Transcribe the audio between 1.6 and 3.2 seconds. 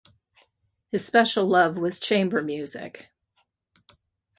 was chamber music.